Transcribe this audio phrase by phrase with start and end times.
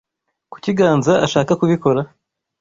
[0.51, 2.01] Kuki Ganza ashaka kubikora?